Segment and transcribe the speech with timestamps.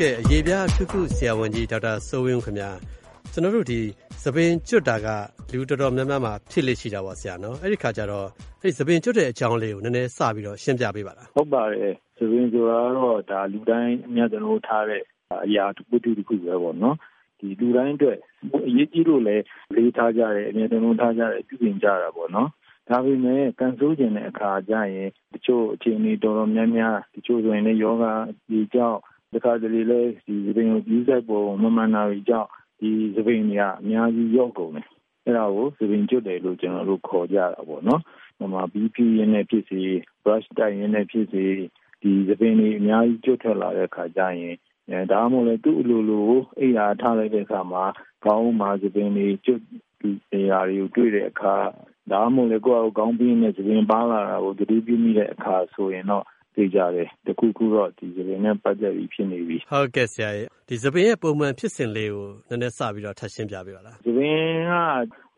[0.00, 2.70] ကဲ့အရေးပြားထူးခုဆရာဝန်ကြီးဒေါက်တာစိုးဝင်းခင်ဗျာ
[3.32, 3.80] ကျွန်တော်တို့ဒီ
[4.22, 5.06] သပင်ကျွတ်တာက
[5.52, 8.26] လူတော်တော်များများမှာဖြစ်လေရှိတာပေါ့ဆရာနော်အဲ့ဒီခါကျတော့
[8.62, 15.02] အဲ့သပင်ကျွတ်တဲ့အကြောင်းလေးကိုနည်းနည်းစပြီးတော့ရှင်းပြပေးပါလားဟုတ်ပါတယ်သပင်ဆိုတာတော့ဒါလူတိုင်းအများကျွန်တော်ထားတဲ့
[15.46, 16.96] အရာတစ်ခုတစ်ခုပဲပေါ့နော်
[17.38, 18.18] ဒီလူတိုင်းအတွက်
[18.68, 19.44] အရေးကြီးလို့လည်း
[19.76, 22.48] လေးထားကြတယ်အများကျွန်တော်ထားကြတယ်ပြုပြင်ကြတာပေါ့နော်
[22.88, 28.04] ဒါပေမဲ့ကန်ဆိုးကျင်တဲ့အခါကျရင်တချို့အခြေအနေတော်တော်များများတချို့ဆိုရင်လည်းယောဂ
[28.50, 29.00] ဒီကြောင့်
[29.34, 34.86] တခါတလေလဲဒီသပင်ကိုကြီးစိုက်ပုံမမှန်တာတွေကြောင့်ဒီသပင်တွေကအများကြီးရော့ကုန်တယ်
[35.24, 38.02] အဲ့ဒါကိုသပင်ကျွတ်တယ်လို့ကျွန်တော်တို့ခေါ်ကြတာပေါ့နော်
[38.38, 39.80] ဟိုမှာ BP ရင်းနဲ့ဖြစ်စီ
[40.24, 41.44] brush တိုင်ရင်းနဲ့ဖြစ်စီ
[42.02, 44.56] ဒီသပင်တွေအများကြီးကျွတ်ထွက်လာတဲ့အခါကျရင်
[44.90, 46.30] အဲဒါမှမဟုတ်လေသူ့အလိုလို
[46.60, 47.84] အိယာထားလိုက်တဲ့အခါမှာ
[48.24, 49.60] ခေါင်းမှာသပင်တွေကျွတ်
[50.00, 51.54] ဒီနေရာတွေကိုတွေ့တဲ့အခါ
[52.12, 56.24] ဒါမှမဟုတ်လေကိုယ့်အကောင်းပြီးနဲ့သပင်ပါလာတာကိုတတိပြုမိတဲ့အခါဆိုရင်တော့
[56.56, 64.36] သိကြတယ်တခုခုတော့ဒီသပင်နဲ့ပတ်သက်ပြီးဖြစ်နေပြီဟုတ်ကဲ့ဆရာရဲ့ဒီသပင်ရဲ့ပုံမှန်ဖြစ်စဉ်လေးကိုနည်းနည်းစပြီးတော့ထပ်ရှင်းပြပေးပါလားသပင်
[64.70, 64.72] က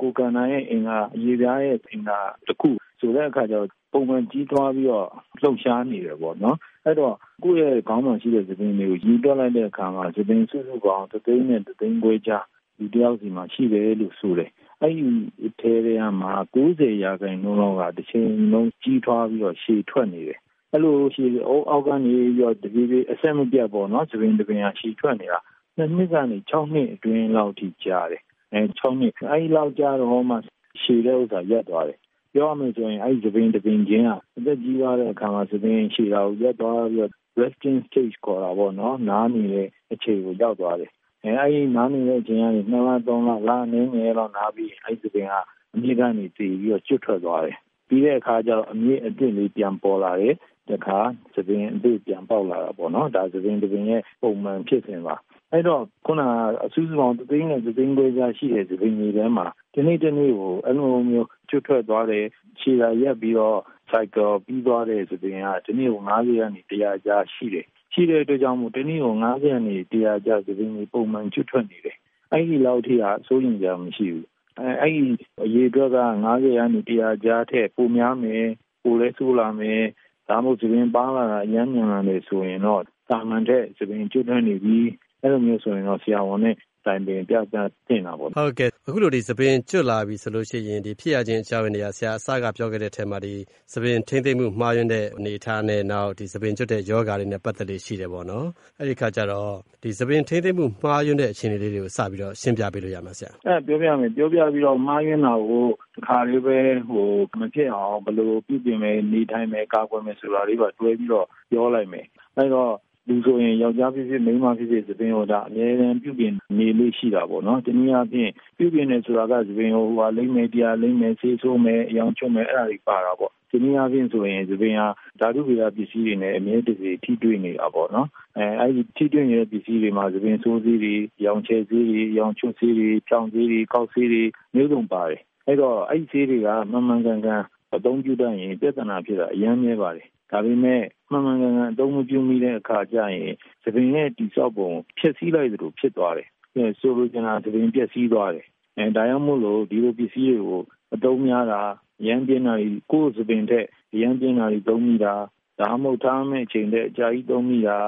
[0.00, 5.08] ကိုကန္နာရဲ့အင်္ဂါအရေးပြားရဲ့အင်္ဂါတခုဆိုတဲ့အခါကျတော့ပုံမှန်ကြီးထွားပြီးတော့
[5.42, 12.44] လှုပ်ရှားနေတယ်ပေါ့နော်အဲ့တော့ကိုယ့်ရဲ့ခေါင်းမှာရှိတဲ့သပင်တွေကိုယူတွက်လိုက်တဲ့အခါမှာသပင်စုစုပေါင်းသသိန်းနဲ့သသိန်းခွဲကြား
[12.78, 14.50] ဒီတယောက်စီမှာရှိတယ်လို့ဆိုတယ်
[14.82, 20.38] အဲ့ဒီထဲထဲမှာ90ရာခိုင်နှုန်းလောက်ကတစ်ချိန်လုံးကြီးထွားပြီးတော့ရှည်ထွက်နေတယ်
[20.72, 25.38] အဲ့လိုရှည်အောက်ကနေပြီးတော့တပြေးပြေးအဆက်မပြတ်ပေါ့နော်သပင်တပင်ကရှည်ထွက်နေတာ
[25.76, 30.36] နှစ်နှစ်ကနေ6နှစ်အတွင်းလောက်ထိကြာတယ်အဲ6နှစ်အဲ့ဒီလောက်ကြာတော့မှ
[30.82, 31.98] ရှည်တဲ့ဥစ္စာရက်သွားတယ်
[32.34, 40.90] ပြောရမယ်ဆိုရင်အဲ့ဒီသပင်တပင်ချင်းကအသက်ကြီးသွားတဲ့အခါမှာသပင်ရှည်တာကိုရက်သွားပြီးတော့ resting stage ခေါ်တာပေါ့နော်နားနေတဲ့အခြေကိုရောက်သွားတယ်
[41.24, 45.32] အဲအဲ့ဒီနားနေတဲ့အချိန်ကနေ2လ3လလအနေငယ်လောက်နားပြီးအဲ့ဒီသပင်က
[45.74, 47.56] အမြင့်ကနေတည်ပြီးတော့ကျွတ်ထွက်သွားတယ်
[47.88, 50.34] ပြီးတဲ့အခါကျတော့အမြင့်အစ်လေးပြန်ပေါ်လာတယ်
[50.70, 50.98] တခါ
[51.34, 55.16] သပင်အသစ်ပြန်ပေါက်လာတာပေါ့နော်ဒါသပင်သပင်ရဲ့ပုံမှန်ဖြစ်စဉ်ပါ
[55.52, 56.22] အဲ့တော့ခုန
[56.64, 62.24] အစူးစပေါင်းသသိန်းနဲ့သသိန်းခွဲကြားရှိတဲ့သပင်တွေထဲမှာဒီနေ့ဒီနေ့ကိုအဲ့လိုမျိုးကျွတ်ထွက်သွားတဲ့
[62.60, 63.58] ခြေရာရက်ပြီးတော့
[63.90, 71.96] cycle ပြီးသွားတဲ့သပင်ကဒီနေ့ကို90ကနေ100ကြားရှိတယ်ရှိတဲ့အတွက်ကြောင့်မို့ဒီနေ့ကို90ကနေ100ကြားသပင်တွေပုံမှန်ကျွတ်ထွက်နေတယ်
[72.32, 74.26] အဲ့ဒီလောက်ထိဟာစိုးရင်ကြမရှိဘူး
[74.58, 75.14] အဲအဲ့ဒီ
[75.44, 78.46] အရေးအတွက်က90ကနေ100ကြားထက်ပိုများမယ်
[78.82, 79.82] ပိုလဲဆိုးလာမယ်
[80.28, 84.78] ဒါမှမဟုတ်သပင်ပါလာတာအရမ်းမြန်လာတယ်ဆိုရင်တော့တာမန်တဲ့သပင်ကျွတ်ထွက်နေပြီ
[85.20, 86.54] အဲ့လိုမျိုးဆိုရင်တော့ဆရာဝန်နဲ့
[86.88, 87.56] တိုင်ပင်ပြပြ
[87.88, 93.34] တင်တာပေါ့ဟုတ်ကဲ့အခုလိုဒီသပင်ကျွတ်လာပြီဆိုလို့ရှိရင်ဒီဖြစ်ရခြင်းအကြောင်းရင်းတွေကဆရာအစကပြောခဲ့တဲ့ထဲမှာဒီ
[93.72, 98.46] သပင်ထိမ့်သိမ့်မှုမှားယွင်းတဲ့အနေအထားနဲ့နောက်ဒီသပင်ကျွတ်တဲ့ယောဂါတွေနဲ့ပတ်သက်လို့ရှိတယ်ပေါ့နော်
[98.78, 107.08] အဲ့ဒီခါကျတော့ဒီသပင်ထိမ့်သိမ့်မှုမှားယွင်းတဲ့အခြေအနေလေးတွေကိုစပြီးတော့ရှင်းပြပေးလို့ရမှာဆရာအဲပြောပြမယ်ပြောပြပြီးတော့မှားယွင်းတာကိုတစ်ခါလေးပဲဟို
[107.40, 112.06] မဖြစ်အောင်ဘယ်လိုပြုပြင်မယ်နေထိုင်မယ်ကာကွယ်မယ်ဆိုတာလေးပါတွဲပြီးတော့ပြောလိုက်မယ်
[112.36, 112.72] အဲ့တော့
[113.08, 124.88] လူဆိုရင်ယောက်ျားဖြစ်ဖြစ်မိန်းမဖြစ်ဖြစ်သပင်ဟောတာအများအားပြုပြင်နေလေးရှိတာပေါ့နော်။တနည်းအားဖြင့်ပြုပြင်နေဆိုတာကသပင်ဟိုဟာလိမ့်မယ်တရားလိမ့်မယ်ဆေးဆိုးမယ်အယောင်ချွတ်မယ်အဲ့ဒါတွေပါတာပေါ့။တနည်းအားဖြင့်ဆိုရင်သပင်ဟာ
[125.20, 128.08] ဓာတုဗေဒပစ္စည်းတွေနဲ့အမြဲတစေထိတွေ့နေတာပေါ့နော်။
[128.38, 130.94] အဲအဲ့ဒီထိတွေ့နေတဲ့ပစ္စည်းတွေမှာသပင်ဆိုးဆေးတွေ
[131.26, 134.22] ရောင်ချဲဆေးတွေရောင်ချွတ်ဆေးတွေဖြောင်းဆေးတွေကောက်ဆေးတွေ
[134.54, 137.42] မျိုးစုံပါတယ်။အဲ့တော့အဲ့ဒီဆေးတွေကမှန်မှန်ကန်ကန်
[137.74, 148.46] အသုံးပြုတတ်ရင်ပြဿနာဖြစ်တာအများကြီးပါတယ်ဒါပေမဲ့မှန်မှန်ကန်ကန်အသုံးမပြုမိတဲ့အခါကျရင်သပင်ရဲ့တိဆောက်ပုံဖြည့်ဆည်းလိုက်သလိုဖြစ်သွားတယ်။အဲဆိုလိုချင်တာသပင်ပြည့်စည်သွားတယ်။
[148.78, 150.62] အဲဒါကြောင့်မို့လို့ဒီလိုပစ္စည်းတွေကို
[150.94, 151.62] အသုံးများတာ
[152.06, 152.54] ရမ်းပြင်းတာ
[152.92, 153.64] ကိုယ်သပင်တဲ့
[154.00, 155.14] ရမ်းပြင်းတာတွေသုံးမိတာ
[155.60, 157.78] ဒါမှမဟုတ်ထားမဲ့အချိန်တဲ့အကြာကြီးသုံးမိတာ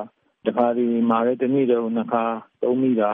[0.47, 2.25] တခါဒီမှာလည်းတစ်နေ့တော့နှစ်ခါ
[2.63, 3.13] သုံးမိတာ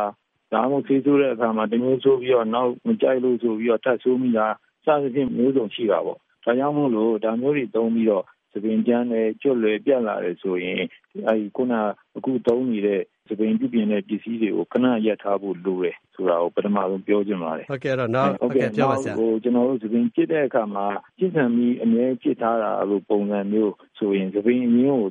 [0.53, 4.47] ဒါမှမဟုတ်ဆေးဆိုးတဲ့အခါမှာတမျိုးဆိုးပြီးတော့နောက်မကြိုက်လို့ဆိုပြီးတော့ထပ်ဆိုးမိတာ
[4.85, 10.83] စသဖြင့်မျိုးစုံရှိတာပေါ့ ဒါကြောင့်မို့လို့ဒါမျိုးတွေသုံးပြီးတော့သပင်ကျန်းတယ်ကျွတ်လွယ်ပြတ်လာတယ်ဆိုရင်
[11.29, 11.73] အဲဒီခုန
[12.17, 20.87] အခုသုံးနေတဲ့သပင်ပြုပြင်တဲ့ပစ္စည်းတွေကိုခဏရပ်ထားဖို့လိုတယ်ဆိုတာကိုပထမဆုံးပြောချင်ပါတယ်ဟုတ်ကဲ့အဲ့တော့နောက်ဟုတ်ကဲ့ပြောပါဆရာဟိုကျွန်တော်တို့သပင်ပြစ်တဲ့အခါမှာ
[21.19, 25.03] ပြစ်ဆံပြီးအမြဲပြစ်ထားတာလို့ပုံစံမျိုးဆိုရင်သပင်အရင်းကို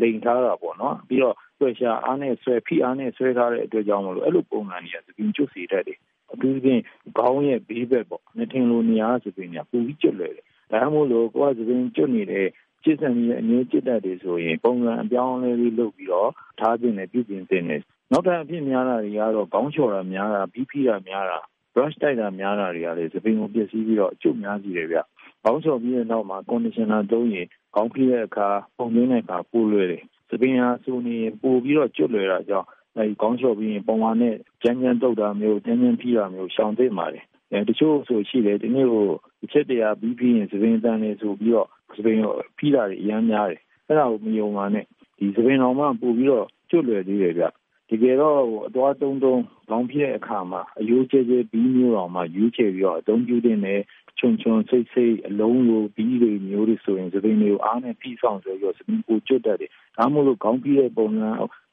[0.00, 5.98] လိန်ထားတာပေါ့နော်ပြီးတော့ဆွဲရှာအားနဲ့ဆွဲဖိအားနဲ့ဆွဲထားတဲ့အတွက်ကြောင့်မလို့အဲ့လိုပုံစံတွေကသပင်ကျွတ်စီတတ်တယ်
[6.32, 6.82] အထူးသဖြင့်
[7.18, 12.46] ခေါင်းရဲ့ဘေးဘက်ပေါ့နှထင်လိုနေရာသပင်ကပူပြီးကျွတ်လွယ်တယ် ဒါမှမဟုတ်လို့ကိုယ်ကသပင်ကျွတ်နေတဲ့
[12.84, 17.80] ကျစ်ဆန်ကြီးအငြင်းကျစ်တတ်တယ်ဆိုရင်ပုံစံအပြောင်းအလဲလေးလုပ်ပြီးတော့ထားခြင်းနဲ့ပြုပြင်ခြင်းနဲ့
[18.12, 21.38] နောက်ထပ်အဖြစ်များတာတွေကတော့ခေါင်းချော်တာများတာဘီးဖီတာများတာ
[21.74, 24.98] brush တိုက်တာများတာတွေကလည်းသပင်ကိုပျက်စီးပြီးတော့အကျုပ်များစီတယ်ဗျ။
[25.44, 32.66] ခေါင်းချော်ပြီးတဲ့နောက်မှာ conditioner သုံးရင်ခေါင်းဖိတဲ့အခါပုံသွင်းတဲ့အခါပိုလွယ်တယ်။သပင်ဟာဆိုနေပိုပြီးတော့ကျွတ်လွယ်တာကြောင့်
[32.96, 39.08] အဲဒီခေါင်းချော်ပြီးရင်ပုံမှန်နဲ့ကြမ်းကြမ်းတုပ်တာမျိုးကြမ်းကြမ်းဖိတာမျိုးရှောင်သိပါတယ်။အဲတချို့ဆိုရှိတယ်ဒီနေ့ကို
[39.42, 42.18] တစ်ချက်တရာပြီးပြီးရင်သပင်တန်နေဆိုပြီးတော့စပင်
[42.58, 44.84] ဖိတာတွေအများများတယ်အဲ့ဒါကိုမယုံပါနဲ့
[45.18, 47.44] ဒီစပင်တော်မှပို့ပြီးတော့ကျွတ်လွယ်သေးတယ်ဗျ
[47.90, 53.80] တကယ်တော့အသွားတုံးတုံးခေါင်းဖြစ်တဲ့အခါမှာအယိုးကျဲကျဲဘီးမျိုးတော်မှာယူချယ်ပြီးတော့အသုံးပြုတဲ့နဲ့
[54.18, 61.28] ချွန်ချွန်ဆိတ်ဆိတ်အလုံးလိုဘီးတွေမျိုးတွေဆိုရင်သပင်တွေကိုအားနဲ့ဖိဆောင်ဆိုပြီးတော့သပင်ကိုကျွတ်တတ်တယ်။ဒါမှမဟုတ်ခေါင်းပြီးတဲ့ပုံစံ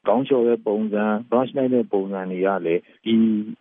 [0.07, 3.13] ကောင်းလျှော်တဲ့ပုံစံ brush လိုက်တဲ့ပုံစံတွေကလည်းဒီ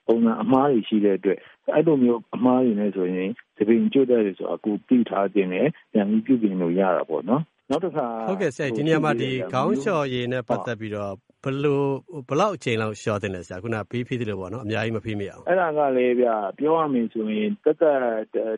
[0.07, 1.39] ပုံစံအမှားတွေရှိတဲ့အတွက်
[1.75, 11.15] အဲ့လိုမျိုးအမှားတွေနဲ့ဆိုရင်သ ပင်ကျွတ်တဲ့ဆိုအခုပြီးထားခြင်းနဲ့ပြန်ပြီးပြုပြင်လို့ရတာပေါ့နော်နောက်တစ်ခါဟုတ်ကဲ့ဆရာဒီနေရာမှာဒီခေါင်းလျှော်ရည်နဲ့ပတ်သက်ပြီးတော့
[11.45, 11.87] ဘလို့
[12.29, 17.99] ဘလောက်အချိန်လောက်လျှော်တင်လဲဆရာခုနဘီးဖိသလိုပေါ့နော်အများကြီးမဖိမိအောင်အဲ့ဒါကလည်းဗျပြောရမယ်ဆိုရင်တက်တက်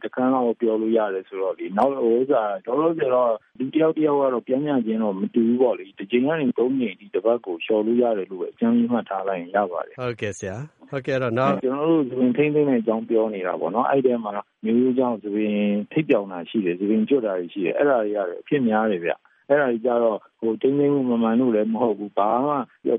[0.05, 10.57] တခန်းလောက်ပြောလို့ရတယ်ဆိုတော့လေနောက်ဟိုဥစားတော်တော်ဆိုတော့ဒီတယောက်တယောက်ကတော့ပြန်ပြန်ချင်းတော့မတူဘူးပေါ့လေဒီချိန်ကနေ၃ချိန်ဒီတစ်ပတ်ကိုလျှော်လို့ရတယ်လို့ပဲအကျဉ်းကြီးမှတ်ထားလိုက်ရင်ရပါတယ်ဟုတ်ကဲ့ဆရာ
[10.91, 14.33] ဟုတ်ကဲ့တော့နောက်ကျွန်တော်တို့သပင်ထိမ့်သိမ့်တဲ့အကြောင်းပြောနေတာပေါ့နော်အဲ့ဒီမှာ
[14.65, 15.57] မျိုးရိုးကြောင့်သပင်
[15.93, 19.13] ထိပ်ပြောင်တာရှိတယ်သပင်ကျွတ်တာရှိတယ်အဲ့ဒါတွေရတယ်အဖြစ်များတယ်ဗျ
[19.51, 22.55] အဲ့ဒါကြီးကြတော့ဟိုတင်းတင်းမှုမမှန်လို့လည်းမဟုတ်ဘူးဘာမှ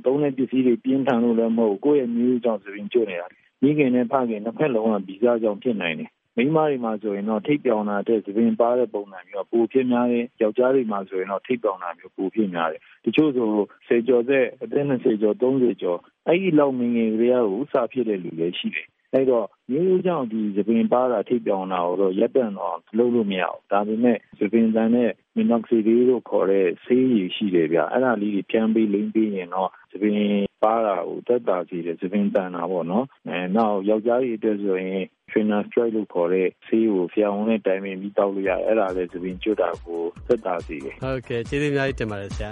[0.06, 3.28] သုံးတဲ့ပစ္စည်းတွေပြင်းထန်လို့လည်းမဟုတ်ဘူးကိုယ့်ရဲ့မျိုးကြောင့်သပင်ကျွတ်နေတာ
[3.62, 13.48] မိခင်နဲ့ဖခင်နှစ်ဖက်လုံးကဗီဇကြောင့်ဖြစ်နိုင်တယ်မိန်းမတွေမှာဆိုရင်တော့ထိပ်ပြောင်တာတဲ့သပင်ပါတဲ့ပုံစံမျိုးပိုဖြစ်များတယ်ယောက်ျားတွေမှာဆိုရင်တော့ထိပ်ပြောင်တာမျိုးပိုဖြစ်များတယ်တချို့ဆို
[13.88, 30.18] စေကျော်တဲ့အသက်20ကျော်30ကျော်အဲ့ဒီလောက်ငငယ်ကလေးကိုစဖြစ်တဲ့လူတွေရှိတယ် အဲ့တော့မျိုးရိုးကြောင့်ဒီသပင်ပါတာထိပ်ပြောင်တာကိုတော့ရပ်တန့်တော့လုပ်လို့မရဘူးဒါပေမဲ့သပင်တန်နဲ့မီနော့ဆီဒီလို့ခေါ်တဲ့ဆေးရည်ရှိတယ်ဗျအဲ့ဒါလေးတွေပြန်ပြီးလိမ့်ပြီးရင်တော့သပင်
[30.64, 42.52] ပါတာကိုတက်တာစီတယ်သပင်တန်တာပေါ့နော်အဲနောက်ယောက်ျားကြီးအတွက်ဆိုရင် trainer strike လို့ခေါ်တဲ့ဆေးကိုဖျာဝင်နဲ့တိုင်ပင်ပြီးတောက်လို့ရတယ်အဲ့ဒါလည်းသပင်ကျွတ်တာကိုသက်သာစေတယ်ဟုတ်ကဲ့ကျေးဇူးအများကြီးတင်ပါတယ်ဆရာ